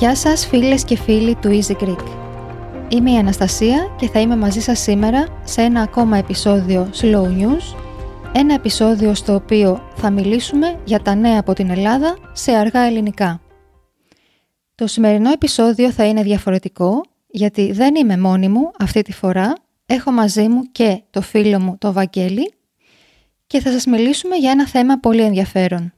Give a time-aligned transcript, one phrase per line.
[0.00, 2.04] Γεια σας φίλες και φίλοι του Easy Greek.
[2.88, 7.76] Είμαι η Αναστασία και θα είμαι μαζί σας σήμερα σε ένα ακόμα επεισόδιο Slow News,
[8.32, 13.40] ένα επεισόδιο στο οποίο θα μιλήσουμε για τα νέα από την Ελλάδα σε αργά ελληνικά.
[14.74, 19.52] Το σημερινό επεισόδιο θα είναι διαφορετικό γιατί δεν είμαι μόνη μου αυτή τη φορά,
[19.86, 22.52] έχω μαζί μου και το φίλο μου το Βαγγέλη
[23.46, 25.92] και θα σας μιλήσουμε για ένα θέμα πολύ ενδιαφέρον.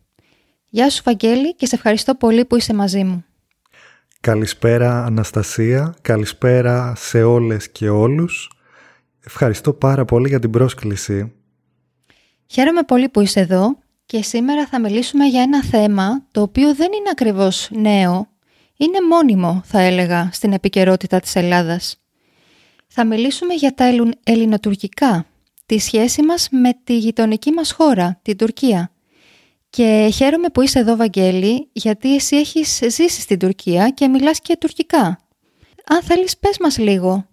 [0.69, 3.25] Γεια σου Βαγγέλη και σε ευχαριστώ πολύ που είσαι μαζί μου.
[4.23, 8.51] Καλησπέρα Αναστασία, καλησπέρα σε όλες και όλους.
[9.25, 11.33] Ευχαριστώ πάρα πολύ για την πρόσκληση.
[12.47, 16.93] Χαίρομαι πολύ που είσαι εδώ και σήμερα θα μιλήσουμε για ένα θέμα το οποίο δεν
[16.93, 18.29] είναι ακριβώς νέο,
[18.77, 22.01] είναι μόνιμο θα έλεγα στην επικαιρότητα της Ελλάδας.
[22.87, 23.85] Θα μιλήσουμε για τα
[24.23, 25.27] ελληνοτουρκικά,
[25.67, 28.92] τη σχέση μας με τη γειτονική μας χώρα, την Τουρκία.
[29.77, 34.57] Και χαίρομαι που είσαι εδώ, Βαγγέλη, γιατί εσύ έχεις ζήσει στην Τουρκία και μιλάς και
[34.61, 35.19] τουρκικά.
[35.87, 37.27] Αν θέλεις, πες μας λίγο.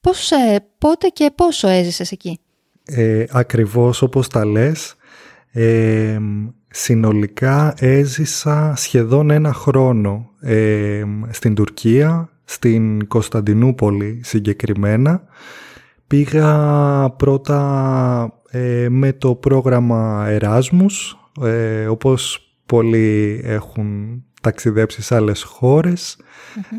[0.00, 2.40] Πώς, ε, πότε και πόσο έζησες εκεί;
[2.84, 4.94] Ε, ακριβώς όπως τα λες,
[5.52, 6.18] ε,
[6.70, 15.22] συνολικά έζησα σχεδόν ένα χρόνο ε, στην Τουρκία, στην Κωνσταντινούπολη συγκεκριμένα.
[16.06, 25.46] Πήγα πρώτα ε, με το πρόγραμμα Εράσμους, ε, όπως πολλοί έχουν ταξιδέψει σε άλλες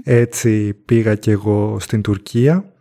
[0.04, 2.72] Έτσι πήγα και εγώ στην Τουρκία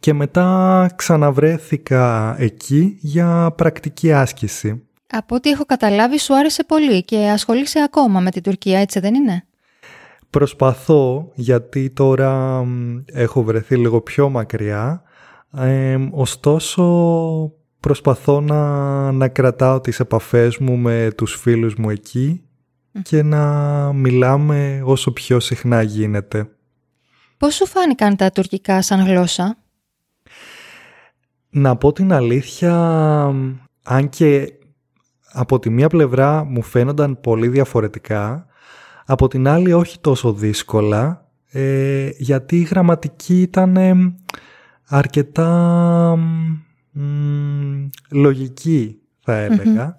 [0.00, 4.82] και μετά ξαναβρέθηκα εκεί για πρακτική άσκηση.
[5.10, 9.14] Από ό,τι έχω καταλάβει σου άρεσε πολύ και ασχολείσαι ακόμα με την Τουρκία, έτσι δεν
[9.14, 9.44] είναι;
[10.30, 12.64] Προσπαθώ γιατί τώρα
[13.12, 15.02] έχω βρεθεί λίγο πιο μακριά,
[15.56, 16.82] ε, ωστόσο
[17.80, 22.42] προσπαθώ να, να κρατάω τις επαφές μου με τους φίλους μου εκεί
[23.02, 23.42] και να
[23.92, 26.48] μιλάμε όσο πιο συχνά γίνεται.
[27.36, 29.56] Πώς σου φάνηκαν τα τουρκικά σαν γλώσσα;
[31.50, 32.74] Να πω την αλήθεια,
[33.82, 34.52] αν και
[35.32, 38.46] από τη μία πλευρά μου φαίνονταν πολύ διαφορετικά,
[39.06, 43.76] από την άλλη όχι τόσο δύσκολα, ε, γιατί η γραμματική ήταν
[44.86, 46.18] αρκετά
[48.10, 49.96] λογική θα ελεγα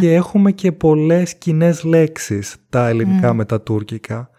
[0.00, 4.30] Και έχουμε και πολλές κοινέ λέξεις τα ελληνικά με τα τουρκικά.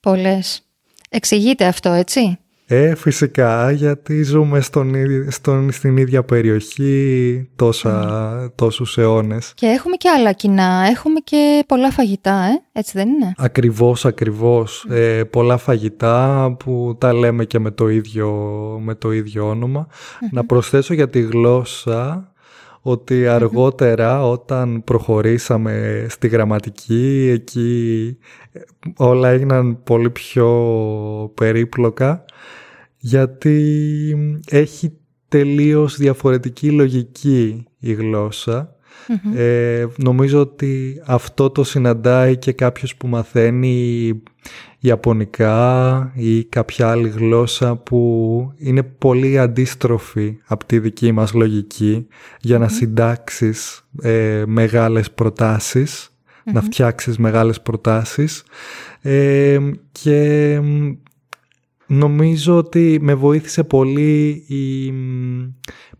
[0.00, 0.68] Πολλές.
[1.10, 4.94] Εξηγείται αυτό, έτσι; Ε, φυσικά, γιατί ζούμε στον,
[5.28, 8.52] στον, στην ίδια περιοχή τόσα, mm.
[8.54, 9.52] τόσους αιώνες.
[9.54, 14.86] Και έχουμε και άλλα κοινά, έχουμε και πολλά φαγητά, ε; έτσι δεν είναι; Ακριβώς, ακριβώς.
[14.88, 18.28] Ε, πολλά φαγητά που τα λέμε και με το ίδιο,
[18.82, 19.58] με το ίδιο
[20.30, 22.33] Να προσθέσω για τη γλώσσα
[22.86, 28.18] ότι αργότερα όταν προχωρήσαμε στη γραμματική εκεί
[28.96, 30.50] όλα έγιναν πολύ πιο
[31.34, 32.24] περίπλοκα
[32.96, 34.92] γιατί έχει
[35.28, 38.74] τελείως διαφορετική λογική η γλωσσα
[39.34, 44.22] Ε, νομίζω ότι αυτό το συναντάει και κάποιος που μαθαίνει
[44.86, 52.06] Ιαπωνικά ή κάποια άλλη γλώσσα που είναι πολύ αντίστροφη από τη δική μας λογική
[52.40, 55.10] για να συντάξεις ε, μεγάλες
[56.44, 58.44] να φτιάξεις μεγάλες προτάσεις.
[59.00, 59.58] Ε,
[59.92, 60.60] και
[61.86, 64.94] νομίζω ότι με βοήθησε πολύ η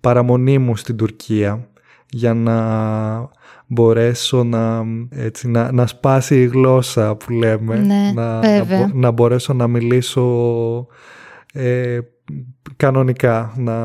[0.01, 1.69] παραμονή μου στην Τουρκία
[2.15, 3.29] για να
[3.67, 7.77] μπορέσω να, έτσι, να, να σπάσει η γλώσσα που λέμε.
[7.77, 10.87] Ναι, να, να, να, μπορέσω να μιλήσω
[11.53, 11.99] ε,
[12.77, 13.53] κανονικά.
[13.57, 13.77] Να...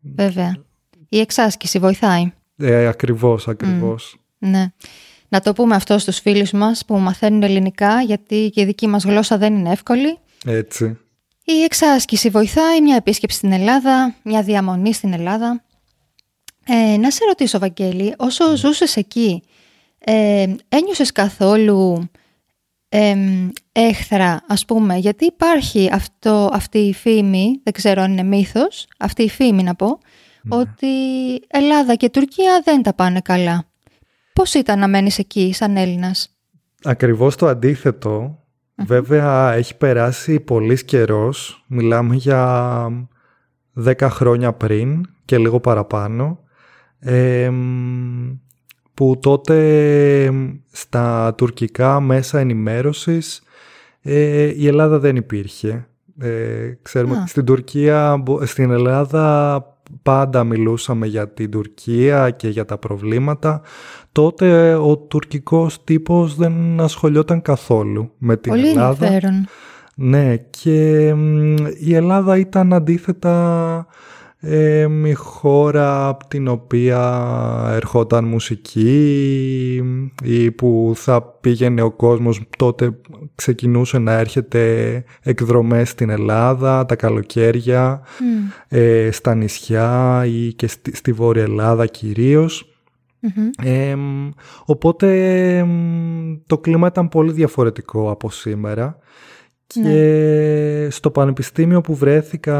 [0.00, 0.56] Βέβαια.
[1.08, 2.32] Η εξάσκηση βοηθάει.
[2.56, 4.16] Ε, ακριβώς, ακριβώς.
[4.38, 4.72] ναι.
[5.28, 9.04] Να το πούμε αυτό στους φίλους μας που μαθαίνουν ελληνικά γιατί και η δική μας
[9.04, 10.18] γλώσσα δεν είναι εύκολη.
[10.44, 10.98] Έτσι.
[11.44, 15.62] Η εξάσκηση βοηθάει, μια επίσκεψη στην Ελλάδα, μια διαμονή στην Ελλάδα.
[16.70, 18.54] Ε, να σε ρωτήσω, Βαγγέλη, όσο mm.
[18.54, 19.42] ζούσες εκεί,
[19.98, 22.10] ε, ένιωσες καθόλου
[22.88, 23.14] ε,
[23.72, 29.22] έχθρα, ας πούμε, γιατί υπάρχει αυτό, αυτή η φήμη, δεν ξέρω αν είναι μύθος, αυτή
[29.22, 29.98] η φήμη να πω,
[30.42, 30.56] ναι.
[30.56, 30.86] ότι
[31.46, 33.64] Ελλάδα και Τουρκία δεν τα πάνε καλά.
[34.32, 36.38] Πώς ήταν να μένεις εκεί σαν Έλληνας;
[36.84, 38.42] Ακριβώς το αντίθετο.
[38.74, 41.64] Βέβαια έχει περάσει πολύς καιρός.
[41.68, 42.88] Μιλάμε για
[43.84, 46.42] 10 χρόνια πριν και λίγο παραπάνω
[48.94, 50.32] που τότε
[50.70, 53.42] στα τουρκικά μέσα ενημέρωσης
[54.02, 55.86] ε, η Ελλάδα δεν υπήρχε.
[56.20, 59.62] Ε, ξέρουμε ότι στην Τουρκία, στην Ελλάδα
[60.02, 63.62] πάντα μιλούσαμε για την Τουρκία και για τα προβλήματα,
[64.12, 69.06] τότε ο τουρκικός τύπος δεν ασχολιόταν καθόλου με την Πολύ Ελλάδα.
[69.06, 69.46] ενδιαφέρον.
[69.94, 71.08] Ναι, και
[71.78, 73.86] η Ελλάδα ήταν αντίθετα
[74.40, 77.00] ε, μια χώρα από την οποία
[77.70, 79.82] ερχόταν μουσική
[80.24, 83.00] ή που θα πήγαινε ο κόσμος τότε
[83.34, 88.02] ξεκινούσε να έρχεται εκδρομές στην Ελλάδα τα καλοκαίρια
[88.68, 92.72] ε, στα νησιά ή και στη, στη Βόρεια Ελλάδα κυρίως.
[94.64, 95.66] Οπότε
[96.46, 98.98] το κλίμα ήταν πολύ διαφορετικό από σήμερα
[99.74, 100.90] και ναι.
[100.90, 102.58] στο πανεπιστήμιο που βρέθηκα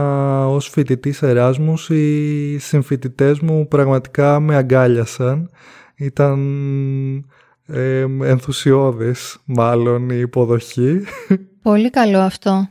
[0.49, 5.51] ως φοιτητής Εράσμους οι συμφοιτητές μου πραγματικά με αγκάλιασαν.
[5.97, 6.39] Ήταν
[7.67, 11.01] ε, ενθουσιώδης μάλλον η υποδοχή.
[11.63, 12.69] Πολύ καλό αυτό.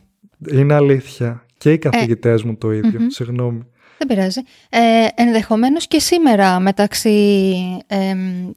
[0.51, 1.45] Είναι αλήθεια.
[1.57, 3.00] Και οι καθηγητές μου το ίδιο.
[3.07, 3.68] Συγγνώμη.
[3.98, 4.42] Δεν πειράζει.
[4.70, 7.56] Ε, ενδεχομένως και σήμερα μεταξύ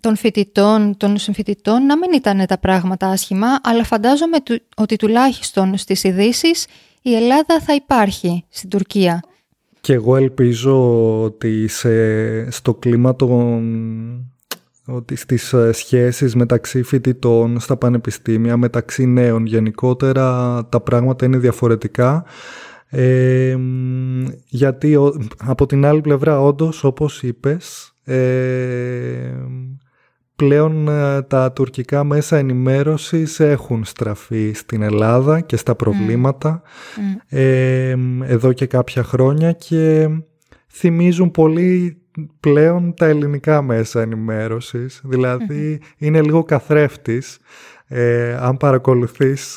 [0.00, 4.36] των φοιτητών, των συμφοιτητών να μην ήταν τα πράγματα άσχημα, αλλά φαντάζομαι
[4.76, 6.50] ότι τουλάχιστον στις ειδήσει
[7.02, 9.22] η Ελλάδα θα υπάρχει στην Τουρκία.
[9.80, 11.68] Και εγώ ελπίζω ότι
[12.48, 14.30] στο κλίμα των
[14.86, 22.24] ότι στις ε, σχέσεις μεταξύ φοιτητών στα πανεπιστήμια, μεταξύ νέων γενικότερα τα πράγματα είναι διαφορετικά
[22.90, 23.56] ε,
[24.46, 24.98] γιατί
[25.38, 29.34] από την άλλη πλευρά όντως όπως είπες ε,
[30.36, 36.62] πλέον ε, τα τουρκικά μέσα ενημέρωσης έχουν στραφεί στην Ελλάδα και στα προβλήματα.
[38.22, 40.08] Εδώ και κάποια χρόνια και
[40.68, 42.02] θυμίζουν πολύ
[42.40, 45.00] πλέον τα ελληνικά μέσα ενημέρωσης.
[45.04, 47.38] Δηλαδή είναι λίγο καθρέφτης
[47.86, 49.54] ε, αν παρακολουθείς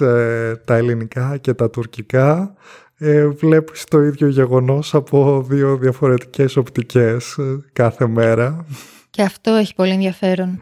[0.66, 2.54] τα ελληνικά και τα τουρκικά
[2.98, 8.66] ε, βλέπεις το ίδιο γεγονός από δύο διαφορετικές οπτικές ε, κάθε μέρα.
[9.10, 10.62] Και αυτό έχει πολύ ενδιαφέρον.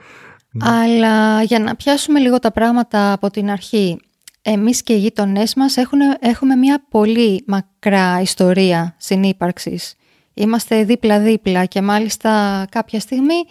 [0.51, 0.69] Ναι.
[0.69, 3.99] Αλλά για να πιάσουμε λίγο τα πράγματα από την αρχή.
[4.41, 5.77] Εμείς και οι γείτονέ μας
[6.19, 9.95] έχουμε μια πολύ μακρά ιστορία συνύπαρξης.
[10.33, 13.43] Είμαστε δίπλα-δίπλα και μάλιστα κάποια στιγμή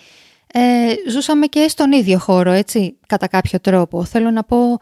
[0.52, 4.04] ε, ζούσαμε και στον ίδιο χώρο, έτσι, κατά κάποιο τρόπο.
[4.04, 4.78] Θέλω να πω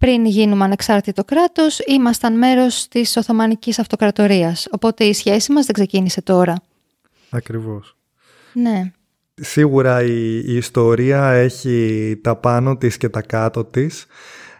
[0.00, 4.68] πριν γίνουμε ανεξάρτητο κράτος, ήμασταν μέρος της Οθωμανικής Αυτοκρατορίας.
[4.70, 6.62] Οπότε η σχέση μας δεν ξεκίνησε τώρα.
[7.30, 7.96] Ακριβώς.
[8.52, 8.92] Ναι.
[9.34, 14.06] Σίγουρα η, ιστορία έχει τα πάνω της και τα κάτω της.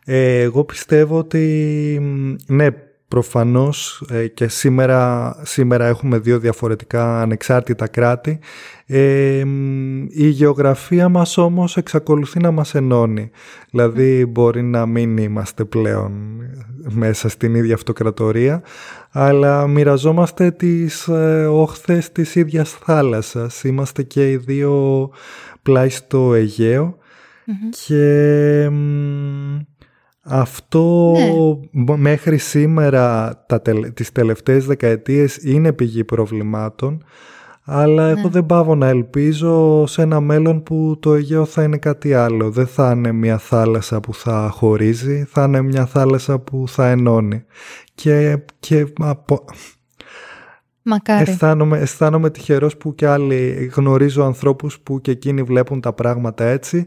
[0.04, 1.98] Ε, εγώ πιστεύω ότι
[2.46, 2.66] ναι,
[3.10, 8.38] Προφανώς ε, και σήμερα, σήμερα έχουμε δύο διαφορετικά ανεξάρτητα κράτη.
[8.86, 9.44] Ε,
[10.08, 13.30] η γεωγραφία μας όμως εξακολουθεί να μας ενώνει.
[13.70, 16.12] Δηλαδή μπορεί να μην είμαστε πλέον
[16.88, 18.62] μέσα στην ίδια αυτοκρατορία,
[19.10, 23.64] αλλά μοιραζόμαστε τις ε, όχθες της ίδιας θάλασσας.
[23.64, 25.10] Είμαστε και οι δύο
[25.62, 26.96] πλάι στο αιγαιο
[27.86, 28.68] και
[30.22, 31.14] αυτό
[31.70, 31.96] ναι.
[31.96, 33.62] μέχρι σήμερα τα,
[33.94, 37.04] τις τελευταίες δεκαετίες είναι πηγή προβλημάτων
[37.72, 38.28] αλλά εγώ ναι.
[38.28, 42.50] δεν πάω να ελπίζω σε ένα μέλλον που το Αιγαίο θα είναι κάτι άλλο.
[42.50, 47.44] Δεν θα είναι μια θάλασσα που θα χωρίζει, θα είναι μια θάλασσα που θα ενώνει.
[47.94, 49.44] Και, και από...
[50.82, 51.30] Μακάρι.
[51.30, 56.86] Αισθάνομαι, αισθάνομαι τυχερός που και άλλοι γνωρίζω ανθρώπους που και εκείνοι βλέπουν τα πράγματα έτσι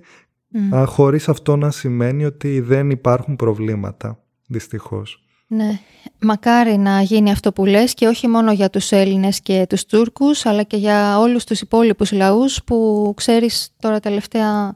[0.53, 0.83] Mm.
[0.88, 5.24] Χωρίς αυτό να σημαίνει ότι δεν υπάρχουν προβλήματα, δυστυχώς.
[5.48, 5.79] Ναι,
[6.22, 10.45] μακάρι να γίνει αυτό που λες και όχι μόνο για τους Έλληνες και τους Τούρκους,
[10.45, 14.75] αλλά και για όλους τους υπόλοιπους λαούς που ξέρεις τώρα τελευταία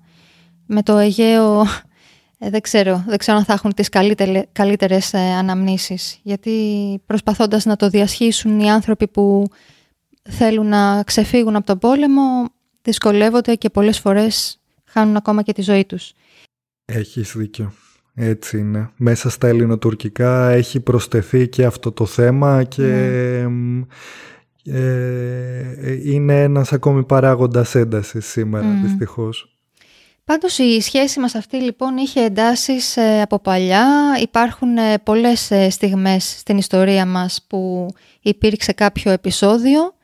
[0.66, 1.66] με το Αιγαίο
[2.40, 3.90] ε, δεν ξέρω, δεν ξέρω αν θα έχουν τις
[4.52, 6.52] καλύτερες ε, αναμνήσεις γιατί
[7.06, 9.44] προσπαθώντας να το διασχίσουν οι άνθρωποι που
[10.30, 12.22] θέλουν να ξεφύγουν από τον πόλεμο
[12.82, 14.60] δυσκολεύονται και πολλές φορές
[14.98, 16.14] χάνουν ακόμα και τη ζωή τους.
[16.86, 17.74] Έχεις δίκιο.
[18.16, 18.90] Έτσι είναι.
[18.96, 23.86] Μέσα στα ελληνοτουρκικά έχει προσθεθεί και αυτό το θέμα και ναι.
[24.64, 28.82] ε, είναι ένας ακόμη παράγοντας έντασης σήμερα mm.
[28.84, 29.52] δυστυχώς.
[30.26, 33.88] Πάντως η σχέση μας αυτή λοιπόν είχε εντάσεις ε, από παλιά.
[34.22, 37.88] Υπάρχουν ε, πολλές ε, στιγμές στην ιστορία μας που
[38.22, 39.97] υπήρξε κάποιο επεισόδιο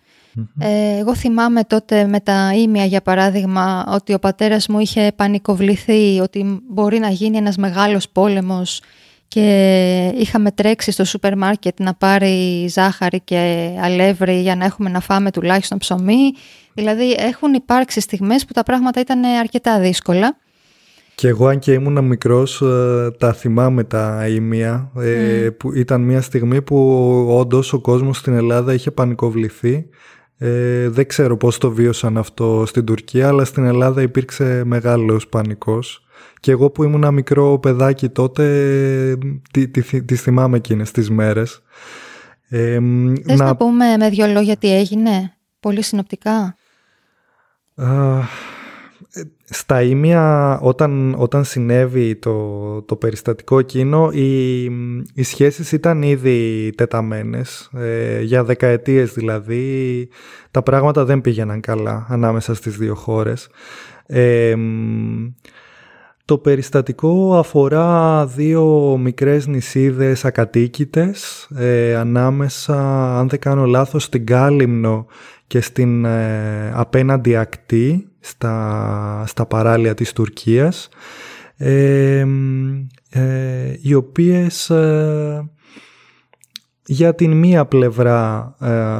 [0.59, 6.19] ε, εγώ θυμάμαι τότε με τα ίμια για παράδειγμα ότι ο πατέρας μου είχε πανικοβληθεί
[6.19, 8.81] ότι μπορεί να γίνει ένας μεγάλος πόλεμος
[9.27, 14.99] και είχαμε τρέξει στο σούπερ μάρκετ να πάρει ζάχαρη και αλεύρι για να έχουμε να
[14.99, 16.31] φάμε τουλάχιστον ψωμί.
[16.73, 20.37] Δηλαδή έχουν υπάρξει στιγμές που τα πράγματα ήταν αρκετά δύσκολα.
[21.15, 26.21] Και εγώ αν και ήμουν μικρός ε, τα θυμάμαι τα ίμια ε, που ήταν μια
[26.21, 26.77] στιγμή που
[27.29, 29.87] όντως ο κόσμος στην Ελλάδα είχε πανικοβληθεί
[30.45, 36.05] Ε, δεν ξέρω πώς το βίωσαν αυτό στην Τουρκία, αλλά στην Ελλάδα υπήρξε μεγάλος πανικός.
[36.39, 39.17] Και εγώ που ήμουν ένα μικρό παιδάκι τότε,
[40.05, 41.61] τις θυμάμαι εκείνες τις μέρες.
[42.49, 42.79] Ε,
[43.25, 43.45] Θες να...
[43.45, 46.55] να πούμε με δύο λόγια τι έγινε, πολύ συνοπτικά;
[49.43, 54.63] Στα ίμια όταν, όταν συνέβη το, το περιστατικό εκείνο οι,
[55.13, 57.69] οι σχέσεις ήταν ήδη τεταμένες.
[57.73, 60.07] Ε, για δεκαετίες δηλαδή
[60.51, 63.49] τα πράγματα δεν πήγαιναν καλά ανάμεσα στις δύο χώρες.
[64.05, 64.55] Ε,
[66.25, 72.75] το περιστατικό αφορά δύο μικρές νησίδες ακατοίκητες ε, ανάμεσα
[73.19, 75.05] αν δεν κάνω λάθος στην Κάλυμνο
[75.47, 80.89] και στην ε, απέναντι ακτή στα, στα παράλια της Τουρκίας
[81.57, 82.25] ε,
[83.09, 85.49] ε, οι οποίες ε,
[86.85, 88.55] για την μία πλευρά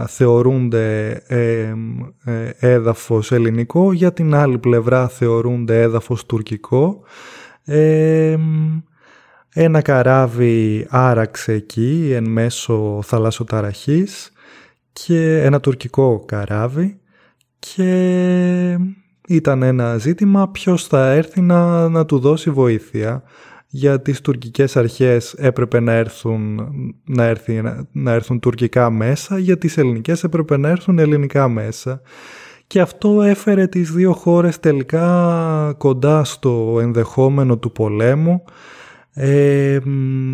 [0.08, 1.22] θεωρούνται
[2.60, 7.02] έδαφος ελληνικό, για την άλλη πλευρά θεωρούνται έδαφος τουρκικό.
[9.54, 14.32] ένα καράβι άραξε εκεί εν μέσω θαλασσοταραχής
[14.94, 17.00] και ένα τουρκικό καράβι
[17.60, 18.78] και
[19.28, 23.24] ήταν ένα ζήτημα ποιος θα έρθει να, να του δώσει βοήθεια
[23.76, 26.60] για τις τουρκικές αρχές έπρεπε να έρθουν,
[27.06, 27.62] να, έρθει,
[27.92, 32.02] να, έρθουν τουρκικά μέσα, για τις ελληνικές έπρεπε να έρθουν ελληνικά μέσα.
[32.68, 38.44] Και αυτό έφερε τις δύο χώρες τελικά κοντά στο ενδεχόμενο του πολέμου,
[39.14, 39.80] ε,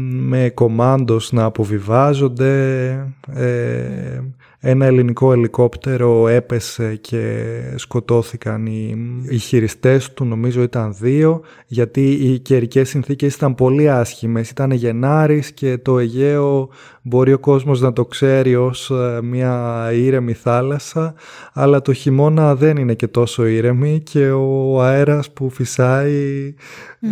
[0.10, 2.89] με κομάντος να αποβιβάζονται,
[3.34, 4.19] ε,
[4.62, 8.96] ένα ελληνικό ελικόπτερο έπεσε και σκοτώθηκαν οι,
[9.30, 14.50] οι χειριστές του, νομίζω ήταν δύο, γιατί οι καιρικές συνθήκες ήταν πολύ άσχημες.
[14.50, 16.70] Ήταν Γενάρης και το Αιγαίο
[17.01, 21.13] μπορεί ο κόσμος να το ξέρει ως ε, μια ήρεμη θάλασσα,
[21.54, 26.54] αλλά το χειμώνα δεν είναι και τόσο ήρεμη και ο αέρας που φυσάει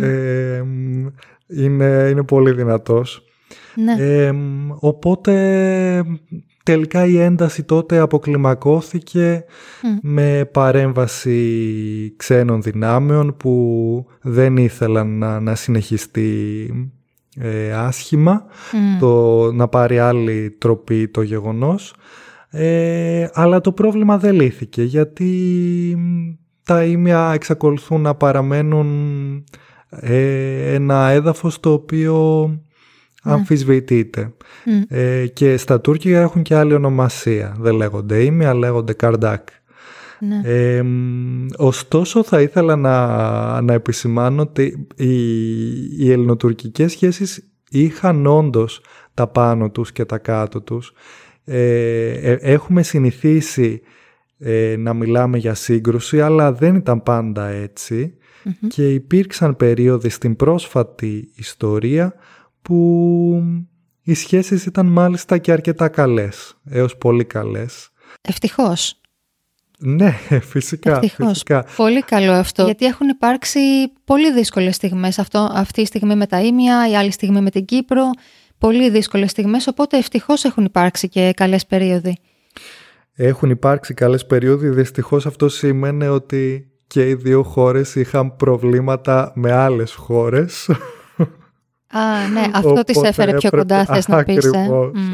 [0.00, 0.62] ε,
[1.46, 3.27] είναι, είναι πολύ δυνατός.
[3.74, 3.94] Ναι.
[4.78, 6.04] οπότε
[6.62, 9.44] τελικά η ένταση τότε αποκλιμακώθηκε
[10.02, 16.70] με παρέμβαση ξένων δυνάμεων που δεν ήθελαν να, να συνεχιστεί
[17.40, 18.44] ε, άσχημα,
[19.00, 21.94] το, να πάρει άλλη τροπή το γεγονός.
[22.50, 25.32] Ε, αλλά το πρόβλημα δεν λύθηκε γιατί
[26.64, 28.88] τα ίμια εξακολουθούν να παραμένουν
[29.90, 32.50] ε, ένα έδαφος το οποίο
[33.24, 33.32] ναι.
[33.32, 34.32] αμφισβητείται.
[34.88, 37.56] Ε, και στα Τούρκια έχουν και άλλη ονομασία.
[37.58, 39.48] Δεν λέγονται ήμια, λέγονται καρντάκ.
[40.20, 40.40] Ναι.
[40.44, 40.84] Ε,
[41.56, 45.14] ωστόσο θα ήθελα να, να επισημάνω ότι οι,
[45.98, 48.80] οι ελληνοτουρκικές σχέσεις είχαν όντως
[49.14, 50.92] τα πάνω τους και τα κάτω τους.
[51.44, 53.80] Ε, έχουμε συνηθίσει
[54.78, 57.50] να μιλάμε για σύγκρουση αλλά δεν ήταν πάντα
[58.68, 62.14] και υπήρξαν περίοδοι στην πρόσφατη ιστορία
[62.68, 63.42] που
[64.02, 67.90] οι σχέσεις ήταν μάλιστα και αρκετά καλές, έως πολύ καλές.
[68.20, 69.00] Ευτυχώς.
[69.78, 70.10] Ναι,
[70.52, 71.28] φυσικά, Ευτυχώς.
[71.28, 71.64] φυσικά.
[71.76, 72.64] Πολύ καλό αυτό.
[72.64, 73.60] Γιατί έχουν υπάρξει
[74.04, 75.18] πολύ δύσκολες στιγμές.
[75.18, 78.10] Αυτό, αυτή η στιγμή με τα Ήμια, η άλλη στιγμή με την Κύπρο.
[78.58, 82.18] Πολύ δύσκολες στιγμές, οπότε ευτυχώς έχουν υπάρξει και καλές περίοδοι.
[83.14, 84.68] Έχουν υπάρξει καλές περίοδοι.
[84.68, 90.70] Δυστυχώς αυτό σημαίνει ότι και οι δύο χώρες είχαν προβλήματα με άλλες χώρες.
[91.90, 94.44] Α, ναι, αυτό της έφερε πιο κοντά, θες να πεις.
[94.44, 94.68] Ε;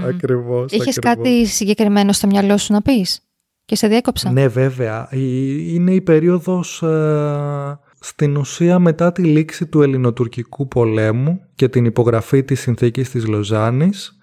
[0.09, 3.21] Ακριβώς, Είχες κάτι συγκεκριμένο στο μυαλό σου να πεις
[3.65, 5.09] και σε διέκοψα; Ναι, βέβαια.
[5.13, 12.45] Είναι η περίοδος ε, στην ουσία μετά τη λήξη του ελληνοτουρκικού πολέμου και την υπογραφή
[12.45, 14.19] της συνθήκης της Λοζάνης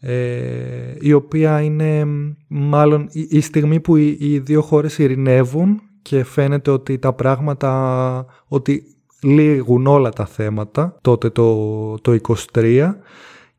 [0.00, 2.04] ε, η οποία είναι
[2.48, 8.82] μάλλον η, στιγμή που οι, οι δύο χώρες ειρηνεύουν και φαίνεται ότι τα πράγματα, ότι
[9.22, 12.18] λήγουν όλα τα θέματα τότε το, το
[12.52, 12.90] 23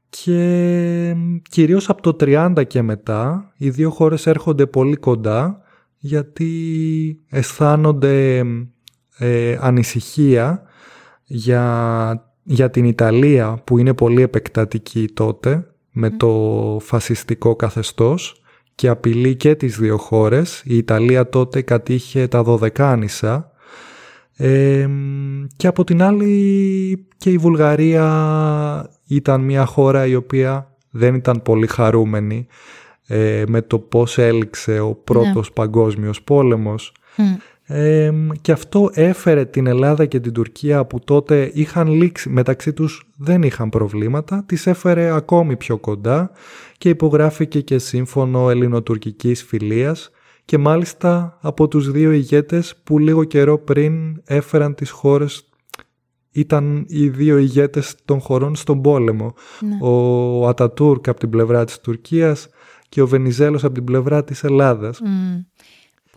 [0.10, 1.16] και
[1.50, 5.62] κυρίως από το 30 και μετά οι δύο χώρες έρχονται πολύ κοντά
[5.98, 6.50] γιατί
[7.30, 8.44] αισθάνονται
[9.18, 10.64] ε, ανησυχία
[11.26, 18.42] για, για την Ιταλία που είναι πολύ επεκτατική τότε με το φασιστικό καθεστώς
[18.76, 20.62] και απειλεί και τις δύο χώρες.
[20.66, 23.52] Η Ιταλία τότε κατήχε τα Δωδεκάνησα
[25.56, 31.68] και από την άλλη και η Βουλγαρία ήταν μια χώρα η οποία δεν ήταν πολύ
[31.68, 32.48] χαρούμενη
[33.08, 35.54] ε, με το πώς έληξε ο πρώτος ναι.
[35.54, 36.92] παγκόσμιος πόλεμος.
[38.42, 43.44] και αυτό έφερε την Ελλάδα και την Τουρκία που τότε είχαν λήξει, μεταξύ τους δεν
[43.44, 46.32] είχαν προβλήματα, τις έφερε ακόμη πιο κοντά
[46.78, 50.12] και υπογράφηκε και σύμφωνο ελληνοτουρκικής φιλίας
[50.50, 55.50] και μάλιστα από τους δύο ηγέτες που λίγο καιρό πριν έφεραν τις χώρες
[56.32, 59.34] ήταν οι δύο ηγέτες των χωρών στον πόλεμο.
[59.60, 59.78] Ναι.
[59.82, 62.48] Ο Ατατούρκ από την πλευρά της Τουρκίας
[62.90, 65.00] και ο Βενιζέλος από την πλευρά της Ελλάδας.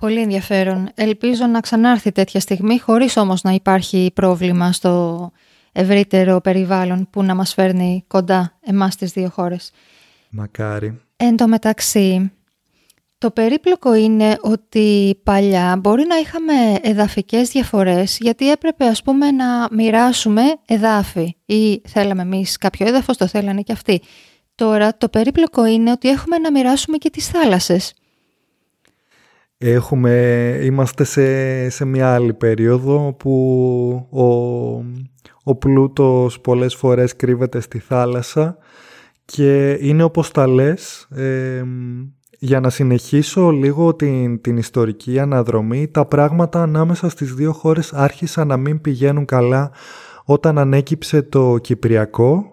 [0.00, 0.88] Πολύ ενδιαφέρον.
[0.94, 5.30] Ελπίζω να ξανάρθει τέτοια στιγμή χωρίς όμως να υπάρχει πρόβλημα στο
[5.72, 9.72] ευρύτερο περιβάλλον που να μας φέρνει κοντά εμάς τις δύο χώρες.
[10.30, 11.00] Μακάρι.
[11.16, 12.32] Εν τω μεταξύ,
[13.22, 16.52] το περίπλοκο είναι ότι παλιά μπορεί να είχαμε
[16.82, 23.26] εδαφικές διαφορές γιατί έπρεπε ας πούμε να μοιράσουμε εδάφη ή θέλαμε εμείς κάποιο έδαφος, το
[23.26, 24.02] θέλανε και αυτοί.
[24.54, 27.94] Τώρα το περίπλοκο είναι ότι έχουμε να μοιράσουμε και τις θάλασσες.
[29.58, 30.12] Έχουμε,
[30.62, 33.34] είμαστε σε, σε μια άλλη περίοδο που
[34.10, 34.26] ο,
[35.42, 38.56] ο πλούτος πολλές φορές κρύβεται στη θάλασσα
[39.24, 41.08] και είναι όπως τα λες,
[42.44, 48.46] για να συνεχίσω λίγο την, την ιστορική αναδρομή, τα πράγματα ανάμεσα στις δύο χώρες άρχισαν
[48.48, 49.70] να μην πηγαίνουν καλά
[50.24, 52.44] όταν ανέκυψε το Κυπριακό,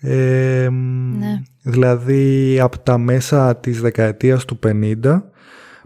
[0.00, 1.42] Ναι.
[1.62, 5.22] δηλαδή από τα μέσα της δεκαετίας του 50,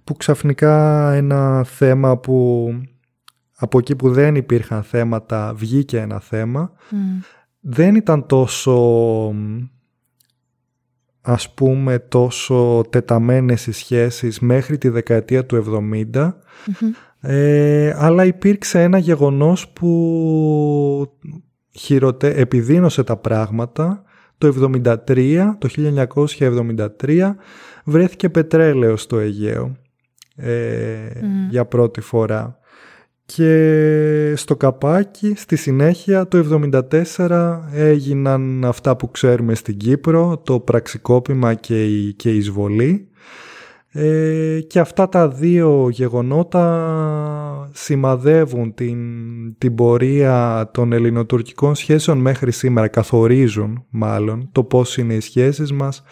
[0.05, 2.69] που ξαφνικά ένα θέμα που
[3.57, 6.73] από εκεί που δεν υπήρχαν θέματα βγήκε ένα θέμα.
[6.91, 6.99] Μμ.
[7.61, 8.75] Δεν ήταν τόσο
[11.23, 15.81] ας πούμε τόσο τεταμένες οι σχέσεις μέχρι τη δεκαετία του
[16.15, 16.33] 70
[16.67, 16.91] Μμμ.
[17.21, 21.19] ε, αλλά υπήρξε ένα γεγονός που
[21.71, 22.29] χειροτε...
[22.35, 24.03] επιδίνωσε τα πράγματα
[24.39, 25.69] το 73, το
[27.01, 27.31] 1973
[27.85, 29.77] βρέθηκε πετρέλαιο στο Αιγαίο
[30.37, 31.49] ε, Μμ.
[31.51, 32.60] για πρώτη φορά
[33.35, 36.61] και στο καπάκι στη συνέχεια το
[37.17, 43.09] 74 έγιναν αυτά που ξέρουμε στην Κύπρο το πραξικόπημα και η, και η εισβολή
[43.93, 48.99] ε, και αυτά τα δύο γεγονότα σημαδεύουν την,
[49.59, 56.03] την πορεία των ελληνοτουρκικών σχέσεων μέχρι σήμερα, καθορίζουν μάλλον το πώς είναι οι σχέσεις μας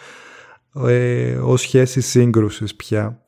[0.87, 3.21] ε, ως σχέσεις σύγκρουσης πια.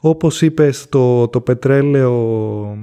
[0.00, 2.76] Όπως είπες το, το πετρέλαιο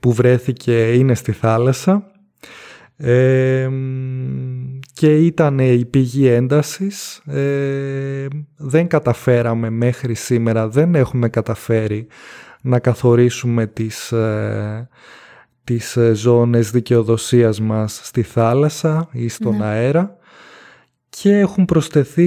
[0.00, 2.10] που βρέθηκε είναι στη θάλασσα
[2.96, 3.68] ε,
[4.92, 7.22] και ήταν η πηγή έντασης.
[7.26, 12.06] Ε, δεν καταφέραμε μέχρι σήμερα, δεν έχουμε καταφέρει
[12.62, 14.88] να καθορίσουμε τις, ε,
[15.64, 19.64] τις ε, ζώνες δικαιοδοσίας μας στη θάλασσα ή στον Ναι.
[19.64, 20.16] αέρα
[21.20, 22.26] και έχουν προσθεθεί,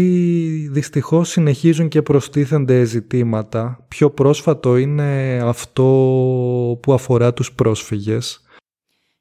[0.70, 3.86] δυστυχώς συνεχίζουν και προστίθενται ζητήματα.
[3.88, 5.84] Πιο πρόσφατο είναι αυτό
[6.82, 8.42] που αφορά τους πρόσφυγες.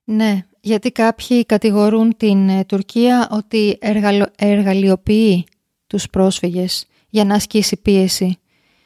[0.04, 5.44] Ναι, γιατί κάποιοι κατηγορούν την ε, Τουρκία ότι εργαλο- εργαλειοποιεί
[5.86, 8.38] τους πρόσφυγες για να ασκήσει πίεση.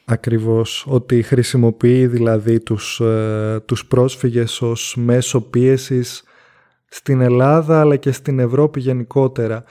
[0.05, 6.23] Ακριβώς, ότι χρησιμοποιεί δηλαδή τους, ε, τους πρόσφυγες ως μέσο πίεσης
[6.95, 9.63] στην Ελλάδα αλλά και στην Ευρώπη γενικότερα.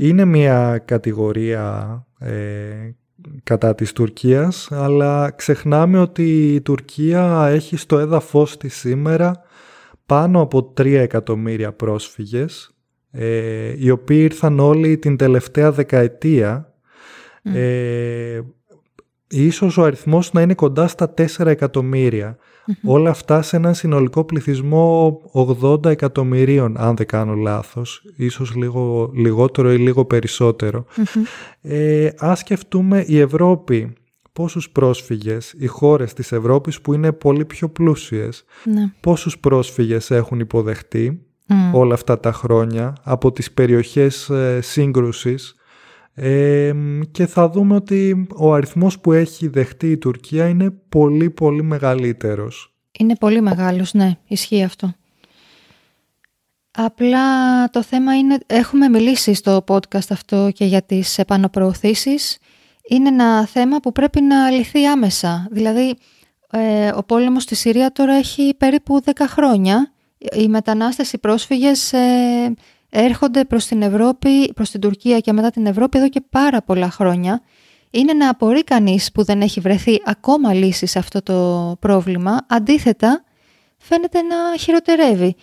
[0.00, 2.30] Είναι μια κατηγορία ε,
[3.42, 9.42] κατά της Τουρκίας αλλά ξεχνάμε ότι η Τουρκία έχει στο έδαφος της σήμερα
[10.06, 12.74] πάνω από 3 εκατομμύρια πρόσφυγες
[13.10, 16.72] ε, οι οποίοι ήρθαν όλοι την τελευταία δεκαετία
[17.42, 18.40] ε,
[19.28, 22.36] ίσως ο αριθμός να είναι κοντά στα 4 εκατομμύρια.
[22.84, 25.20] Όλα αυτά σε έναν συνολικό πληθυσμό
[25.62, 28.02] 80 εκατομμυρίων, αν δεν κάνω λάθος.
[28.16, 30.84] Ίσως λίγο λιγότερο ή λίγο περισσότερο.
[31.60, 33.92] Ε, ας σκεφτούμε η Ευρώπη,
[34.32, 38.92] πόσους πρόσφυγες, οι χώρες της Ευρώπης που είναι πολύ πιο πλούσιες, Ναι.
[39.00, 41.74] πόσους πρόσφυγες έχουν υποδεχτεί Μμ.
[41.74, 45.54] όλα αυτά τα χρόνια από τις περιοχές ε, σύγκρουσης
[46.18, 46.72] ε,
[47.10, 52.72] και θα δούμε ότι ο αριθμός που έχει δεχτεί η Τουρκία είναι πολύ πολύ μεγαλύτερος.
[52.98, 54.92] Είναι πολύ μεγάλος, ναι, ισχύει αυτό.
[56.70, 57.24] Απλά
[57.70, 62.38] το θέμα είναι, έχουμε μιλήσει στο podcast αυτό και για τις επαναπροωθήσεις.
[62.88, 65.48] Είναι ένα θέμα που πρέπει να λυθεί άμεσα.
[65.50, 65.96] Δηλαδή,
[66.50, 69.92] ε, ο πόλεμος στη Συρία τώρα έχει περίπου 10 χρόνια.
[70.18, 72.54] Οι μετανάστες, οι πρόσφυγες ε,
[72.90, 76.90] έρχονται προς την Ευρώπη, προς την Τουρκία και μετά την Ευρώπη εδώ και πάρα πολλά
[76.90, 77.42] χρόνια.
[77.90, 82.46] Είναι να απορεί κανείς που δεν έχει βρεθεί ακόμα λύση σε αυτό το πρόβλημα.
[82.48, 83.24] Αντίθετα,
[83.78, 85.36] φαίνεται να χειροτερεύει.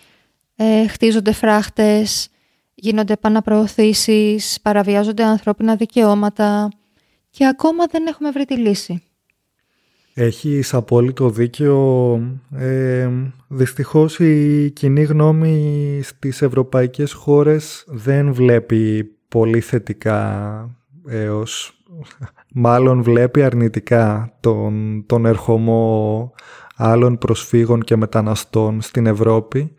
[0.55, 2.27] Ε, χτίζονται φράχτες,
[2.75, 6.69] γίνονται επαναπροωθήσεις, παραβιάζονται ανθρώπινα δικαιώματα
[7.29, 9.03] και ακόμα δεν έχουμε βρει τη λύση.
[10.17, 12.19] Έχεις απόλυτο δίκιο.
[12.51, 13.09] Ε,
[13.47, 20.69] δυστυχώς η κοινή γνώμη στις ευρωπαϊκές χώρες δεν βλέπει πολύ θετικά
[21.07, 21.83] έως
[22.53, 26.33] μάλλον βλέπει αρνητικά τον, τον ερχομό
[26.75, 29.73] άλλων προσφύγων και μεταναστών στην Ευρώπη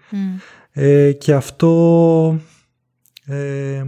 [0.72, 2.40] ε, και αυτό
[3.24, 3.82] ε,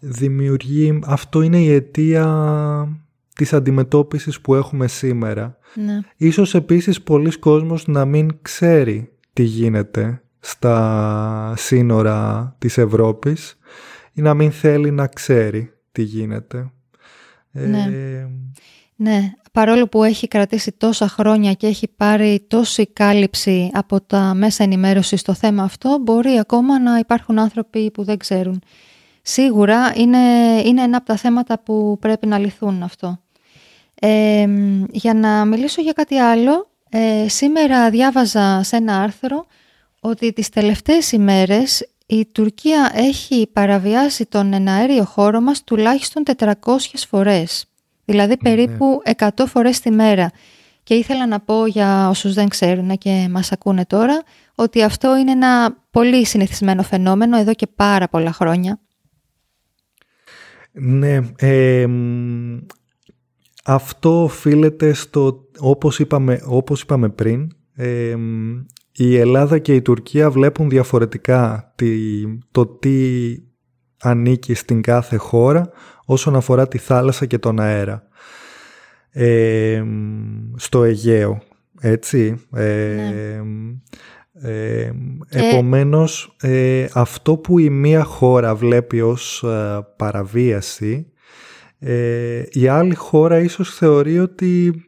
[0.00, 2.26] δημιουργεί, αυτό είναι η αιτία
[3.34, 5.56] της αντιμετώπισης που έχουμε σήμερα.
[5.74, 5.98] Ναι.
[6.16, 13.58] Ίσως επίσης πολλοί κόσμος να μην ξέρει τι γίνεται στα σύνορα της Ευρώπης
[14.12, 16.70] ή να μην θέλει να ξέρει τι γίνεται.
[17.50, 17.88] Ναι.
[17.92, 18.28] Ε,
[18.96, 24.64] ναι, παρόλο που έχει κρατήσει τόσα χρόνια και έχει πάρει τόση κάλυψη από τα μέσα
[24.64, 28.62] ενημέρωσης στο θέμα αυτό, μπορεί ακόμα να υπάρχουν άνθρωποι που δεν ξέρουν.
[29.22, 30.18] Σίγουρα είναι,
[30.64, 33.20] είναι ένα από τα θέματα που πρέπει να λυθούν αυτό.
[33.94, 34.46] Ε,
[34.90, 39.46] για να μιλήσω για κάτι άλλο, ε, σήμερα διάβαζα σε ένα άρθρο
[40.00, 46.52] ότι τις τελευταίες ημέρες η Τουρκία έχει παραβιάσει τον εναέριο χώρο μας τουλάχιστον 400
[47.08, 47.64] φορές.
[48.04, 48.50] Δηλαδή ναι.
[48.50, 50.30] περίπου 100 φορές τη μέρα.
[50.82, 54.22] Και ήθελα να πω για όσους δεν ξέρουν και μας ακούνε τώρα
[54.54, 58.78] ότι αυτό είναι ένα πολύ συνηθισμένο φαινόμενο εδώ και πάρα πολλά χρόνια.
[60.72, 61.20] Ναι,
[63.64, 67.48] αυτό οφείλεται στο, όπως είπαμε, όπως είπαμε πριν,
[68.92, 71.74] η Ελλάδα και η Τουρκία βλέπουν διαφορετικά
[72.50, 73.36] το τι
[74.02, 75.70] ανήκει στην κάθε χώρα
[76.04, 78.02] όσον αφορά τη θάλασσα και τον αέρα.
[80.56, 81.42] στο Αιγαίο,
[81.80, 82.46] έτσι.
[82.52, 83.42] Ε,
[85.28, 91.12] επομένως, ε, αυτό που η μία χώρα βλέπει ως ε, παραβίαση,
[91.78, 94.84] ε, η άλλη χώρα ίσως θεωρεί ότι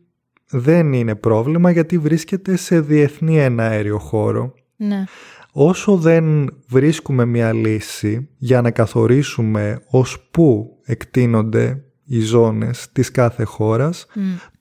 [0.50, 4.54] δεν είναι πρόβλημα γιατί βρίσκεται σε διεθνή εναέριο χώρο.
[4.76, 5.04] Ναι.
[5.52, 13.44] Όσο δεν βρίσκουμε μια λύση για να καθορίσουμε ως πού εκτείνονται οι ζώνες της κάθε
[13.44, 14.06] χώρας,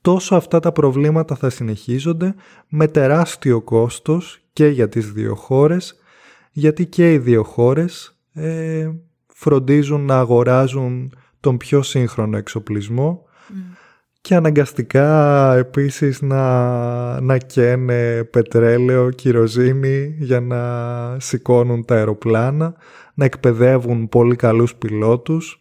[0.03, 2.35] τόσο αυτά τα προβλήματα θα συνεχίζονται
[2.67, 5.95] με τεράστιο κόστος και για τις δύο χώρες,
[6.51, 8.91] γιατί και οι δύο χώρες ε,
[9.27, 13.25] φροντίζουν να αγοράζουν τον πιο σύγχρονο εξοπλισμό
[14.21, 20.59] και αναγκαστικά επίσης να, να καίνε πετρέλαιο, κυροζίνη για να
[21.19, 22.73] σηκώνουν τα αεροπλάνα,
[23.13, 25.59] να εκπαιδεύουν πολύ καλούς πιλότους.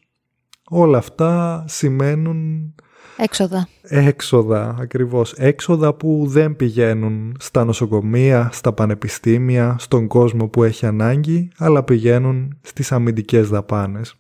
[0.68, 2.74] Όλα αυτά σημαίνουν...
[3.22, 3.68] Έξοδα.
[3.82, 5.32] Έξοδα, ακριβώς.
[5.32, 12.58] Έξοδα που δεν πηγαίνουν στα νοσοκομεία, στα πανεπιστήμια, στον κόσμο που έχει ανάγκη, αλλά πηγαίνουν
[12.62, 14.16] στις αμυντικές δαπάνες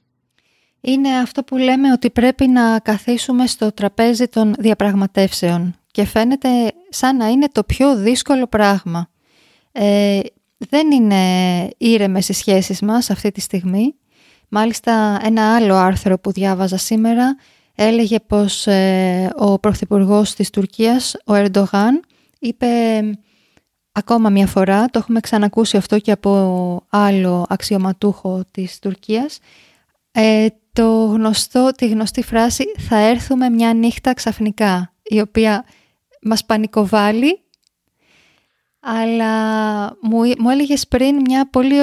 [0.84, 6.48] είναι αυτό που λέμε ότι πρέπει να καθίσουμε στο τραπέζι των διαπραγματεύσεων και φαίνεται
[6.88, 9.08] σαν να είναι το πιο δύσκολο πράγμα.
[9.72, 10.20] Ε,
[10.58, 11.16] δεν είναι
[11.76, 13.94] ήρεμες οι σχέσεις μας αυτή τη στιγμή.
[14.48, 17.36] Μάλιστα ένα άλλο άρθρο που διάβαζα σήμερα
[17.82, 22.00] έλεγε πως ε, ο Πρωθυπουργός της Τουρκίας, ο Ερντογάν,
[22.38, 22.66] είπε
[23.92, 29.38] ακόμα μια φορά, το έχουμε ξανακούσει αυτό και από άλλο αξιωματούχο της Τουρκίας,
[30.12, 35.64] ε, το γνωστό, τη γνωστή φράση «θα έρθουμε μια νύχτα ξαφνικά», η οποία
[36.22, 37.40] μας πανικοβάλλει,
[38.80, 41.76] αλλά μου, μου έλεγες πριν μια πολύ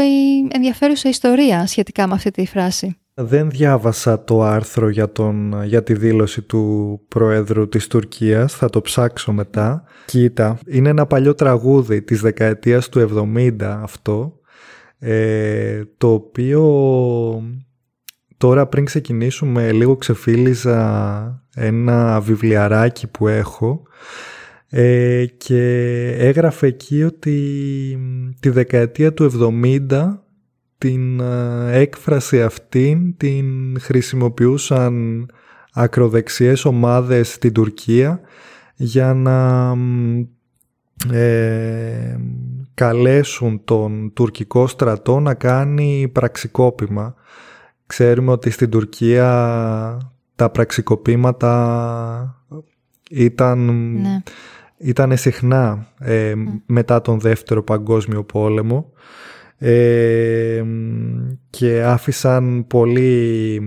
[0.51, 2.98] ενδιαφέρουσα ιστορία σχετικά με αυτή τη φράση.
[3.21, 8.81] Δεν διάβασα το άρθρο για, τον, για τη δήλωση του Προέδρου της Τουρκίας, θα το
[8.81, 9.83] ψάξω μετά.
[10.05, 14.39] Κοίτα, είναι ένα παλιό τραγούδι της δεκαετίας του 70 αυτό,
[14.99, 16.63] ε, το οποίο
[18.39, 23.83] Τώρα πριν ξεκινήσουμε λίγο ξεφύλιζα ένα βιβλιαράκι που έχω
[24.69, 25.61] ε, και
[26.17, 27.37] έγραφε εκεί ότι
[28.39, 29.51] τη δεκαετία του
[29.89, 30.17] 70
[30.79, 35.25] την ε, έκφραση αυτή την χρησιμοποιούσαν
[35.73, 38.19] ακροδεξιές ομάδες στην Τουρκία
[38.75, 39.71] για να
[41.11, 42.19] ε,
[42.73, 47.15] καλέσουν τον τουρκικό στρατό να κάνει πραξικόπημα.
[47.85, 49.27] Ξέρουμε ότι στην Τουρκία
[50.35, 52.43] τα πραξικοπήματα
[53.09, 53.59] ήταν,
[54.01, 54.21] ναι.
[54.77, 56.33] ήταν συχνά ε,
[56.65, 58.91] μετά τον Δεύτερο Παγκόσμιο Πόλεμο
[59.59, 60.63] ε,
[61.49, 63.61] και άφησαν πολύ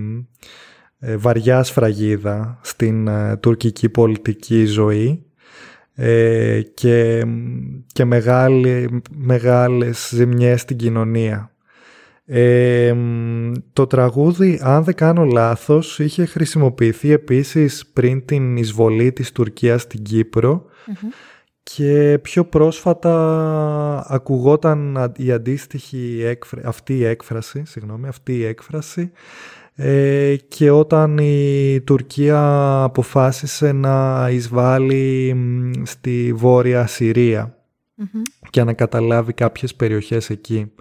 [0.99, 5.25] ε, βαριά σφραγίδα στην τουρκική πολιτική ζωή.
[6.73, 7.25] Και,
[7.93, 11.51] και μεγάλη, μεγάλες ζημιές στην κοινωνία.
[13.73, 20.03] Το τραγούδι, αν δεν κάνω λάθος, είχε χρησιμοποιηθεί επίσης πριν την εισβολή της Τουρκίας στην
[20.03, 20.65] κυπρο
[21.63, 26.23] και πιο πρόσφατα ακουγόταν η αντίστοιχη
[26.63, 29.11] αυτή η έκφραση, συγγνώμη, αυτή η έκφραση
[29.75, 32.39] ε, και όταν η Τουρκία
[32.83, 35.35] αποφάσισε να εισβάλλει
[35.83, 36.87] στη Βόρεια
[38.49, 40.71] και να καταλάβει κάποιες περιοχές εκεί.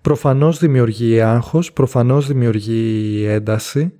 [0.00, 3.92] Προφανώς δημιουργεί άγχος, προφανώς δημιουργεί ένταση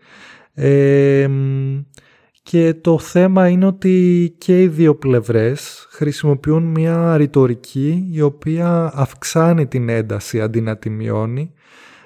[2.51, 9.67] και το θέμα είναι ότι και οι δύο πλευρές χρησιμοποιούν μια ρητορική η οποία αυξάνει
[9.67, 11.53] την ένταση αντί να τη μειώνει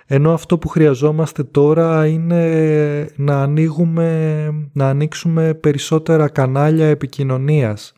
[0.07, 7.93] ενώ αυτό που χρειαζόμαστε τώρα είναι να, ανοίγουμε, να ανοίξουμε περισσότερα κανάλια επικοινωνίας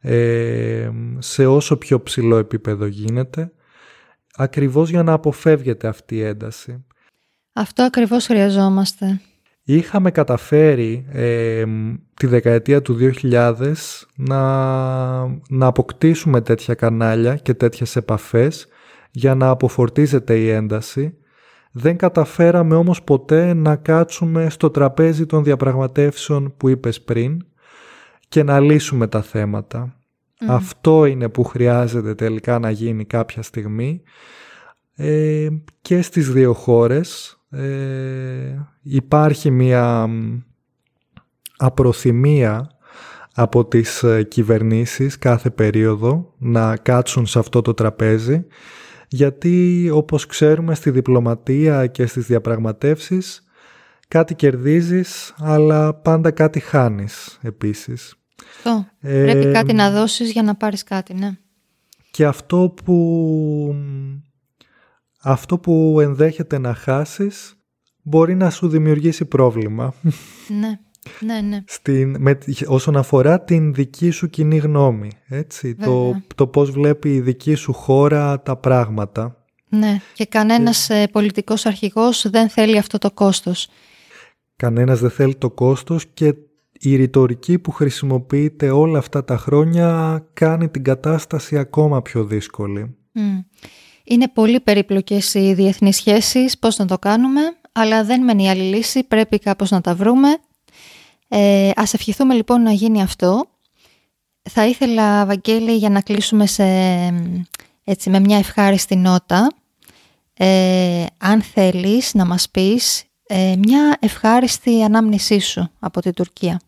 [0.00, 3.52] ε, σε όσο πιο ψηλό επίπεδο γίνεται
[4.34, 6.84] ακριβώς για να αποφεύγεται αυτή η ένταση.
[7.52, 9.20] Αυτό ακριβώς χρειαζόμαστε.
[9.70, 11.64] Είχαμε καταφέρει ε,
[12.14, 13.72] τη δεκαετία του 2000
[14.14, 14.40] να,
[15.48, 18.68] να αποκτήσουμε τέτοια κανάλια και τέτοιες επαφές
[19.10, 21.14] για να αποφορτίζεται η ένταση.
[21.72, 27.46] Δεν καταφέραμε όμως ποτέ να κάτσουμε στο τραπέζι των διαπραγματεύσεων που είπες πριν
[28.28, 29.96] και να λύσουμε τα θέματα.
[30.46, 34.02] Αυτό είναι που χρειάζεται τελικά να γίνει κάποια στιγμή
[34.94, 35.48] ε,
[35.80, 40.08] και στις δύο χώρες ε, υπάρχει μια
[41.56, 42.70] απροθυμία
[43.34, 48.46] από τις ε, κυβερνήσεις κάθε περίοδο να κάτσουν σε αυτό το τραπέζι
[49.08, 53.42] γιατί όπως ξέρουμε στη διπλωματία και στις διαπραγματεύσεις
[54.08, 58.14] κάτι κερδίζεις αλλά πάντα κάτι χάνεις επίσης.
[58.56, 58.86] Αυτό.
[59.00, 61.36] Πρέπει κάτι να δώσεις για να πάρεις κάτι, ναι.
[62.10, 63.74] Και αυτό που
[65.28, 67.54] αυτό που ενδέχεται να χάσεις
[68.02, 69.94] μπορεί να σου δημιουργήσει πρόβλημα.
[70.60, 70.78] Ναι,
[71.20, 71.62] ναι, ναι.
[71.66, 77.20] Στην, με, όσον αφορά την δική σου κοινή γνώμη, έτσι, το, το πώς βλέπει η
[77.20, 79.44] δική σου χώρα τα πράγματα.
[79.68, 83.68] Ναι, και κανένας ε, πολιτικός αρχηγός δεν θέλει αυτό το κόστος.
[84.56, 86.34] Κανένας δεν θέλει το κόστος και
[86.72, 92.96] η ρητορική που χρησιμοποιείται όλα αυτά τα χρόνια κάνει την κατάσταση ακόμα πιο δύσκολη.
[94.10, 97.40] Είναι πολύ περίπλοκες οι διεθνείς σχέσεις, πώς να το κάνουμε,
[97.72, 100.38] αλλά δεν μένει άλλη λύση, πρέπει κάπως να τα βρούμε.
[101.28, 103.44] Ε, ας ευχηθούμε λοιπόν να γίνει αυτό.
[104.50, 106.64] Θα ήθελα, Βαγγέλη, για να κλείσουμε σε,
[107.84, 109.52] έτσι, με μια ευχάριστη νότα,
[110.34, 116.60] ε, αν θέλεις να μας πεις ε, μια ευχάριστη ανάμνησή σου από την Τουρκία.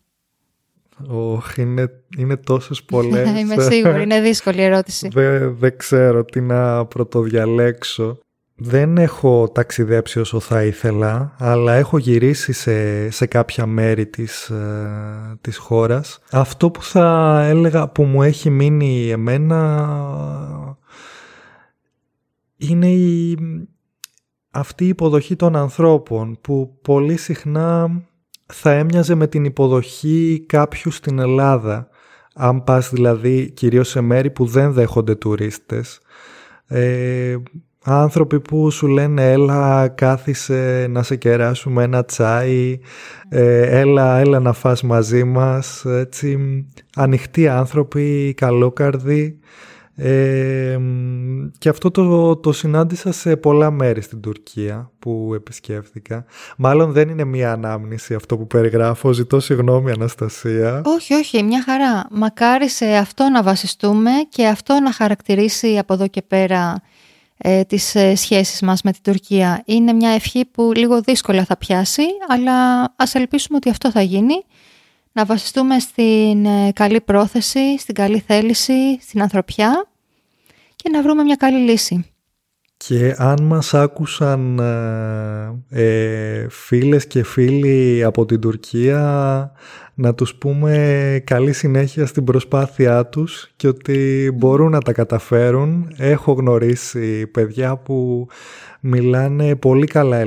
[1.07, 3.29] Όχι, είναι, είναι τόσες πολλές.
[3.39, 5.07] Είμαι σίγουρη, είναι δύσκολη ερώτηση.
[5.13, 8.17] Δεν, δεν ξέρω τι να πρωτοδιαλέξω.
[8.63, 15.37] Δεν έχω ταξιδέψει όσο θα ήθελα, αλλά έχω γυρίσει σε, σε κάποια μέρη της, ε,
[15.41, 16.19] της χώρας.
[16.31, 19.87] Αυτό που θα έλεγα που μου έχει μείνει εμένα
[22.57, 23.37] είναι η,
[24.51, 28.01] αυτή η υποδοχή των ανθρώπων που πολύ συχνά
[28.51, 31.89] θα έμοιαζε με την υποδοχή κάποιου στην Ελλάδα.
[32.35, 35.99] Αν πας δηλαδή κυρίως σε μέρη που δεν δέχονται τουρίστες.
[36.67, 37.37] Ε,
[37.83, 42.79] άνθρωποι που σου λένε έλα κάθισε να σε κεράσουμε ένα τσάι,
[43.29, 45.85] ε, έλα, έλα να φας μαζί μας.
[45.85, 46.37] Έτσι,
[46.95, 49.39] ανοιχτοί άνθρωποι, καλόκαρδοι
[51.57, 56.25] και αυτό το, το συνάντησα σε πολλά μέρη στην Τουρκία που επισκέφθηκα.
[56.57, 59.11] Μάλλον δεν είναι μία ανάμνηση αυτό που περιγράφω.
[59.11, 60.81] Ζητώ συγγνώμη Αναστασία.
[60.85, 62.07] Όχι, όχι, μια χαρά.
[62.11, 66.81] Μακάρι σε αυτό να βασιστούμε και αυτό να χαρακτηρίσει από εδώ και πέρα
[67.37, 69.61] ε, τις ε, σχέσεις μας με την Τουρκία.
[69.65, 74.43] Είναι μια ευχή που λίγο δύσκολα θα πιάσει, αλλά ας ελπίσουμε ότι αυτό θα γίνει.
[75.11, 79.85] Να βασιστούμε στην ε, καλή πρόθεση, στην καλή θέληση, στην ανθρωπιά
[80.81, 82.05] και να βρούμε μια καλή λύση.
[82.77, 84.59] Και αν μας άκουσαν
[85.69, 89.51] ε, ε, φίλες και φίλοι από την Τουρκία
[89.93, 95.93] να τους πούμε καλή συνέχεια στην προσπάθειά τους και ότι μπορούν να τα καταφέρουν.
[95.97, 98.27] Έχω γνωρίσει παιδιά που
[98.79, 100.19] μιλάνε πολύ καλά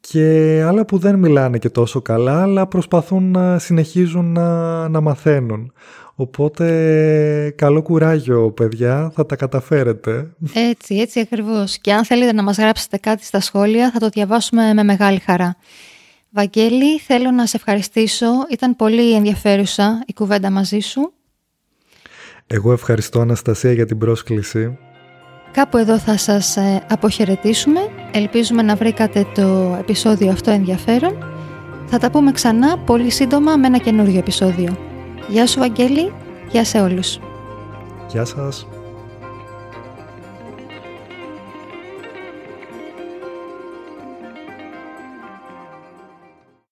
[0.00, 5.72] και άλλα που δεν μιλάνε και τόσο καλά αλλά προσπαθούν να συνεχίζουν να, να μαθαίνουν.
[6.18, 10.30] Οπότε καλό κουράγιο παιδιά, θα τα καταφέρετε.
[10.54, 11.78] Έτσι, έτσι ακριβώς.
[11.78, 15.56] Και αν θέλετε να μας γράψετε κάτι στα σχόλια θα το διαβάσουμε με μεγάλη χαρά.
[16.30, 18.26] Βαγγέλη, θέλω να σε ευχαριστήσω.
[18.50, 21.12] Ήταν πολύ ενδιαφέρουσα η κουβέντα μαζί σου.
[22.46, 24.78] Εγώ ευχαριστώ Αναστασία για την πρόσκληση.
[25.52, 27.80] Κάπου εδώ θα σας ε, αποχαιρετήσουμε.
[28.12, 31.24] Ελπίζουμε να βρήκατε το επεισόδιο αυτό ενδιαφέρον.
[31.86, 34.95] Θα τα πούμε ξανά πολύ σύντομα με ένα καινούριο επεισόδιο.
[35.28, 36.12] Γεια σου Βαγγέλη,
[36.50, 37.18] γεια σε όλους.
[38.10, 38.66] Γεια σας.